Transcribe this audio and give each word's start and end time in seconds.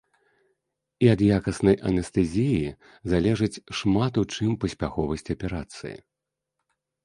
І 1.03 1.11
ад 1.13 1.19
якаснай 1.37 1.75
анестэзіі 1.89 2.73
залежыць 3.15 3.61
шмат 3.83 4.13
у 4.25 4.27
чым 4.33 4.59
паспяховасць 4.67 5.29
аперацыі. 5.39 5.97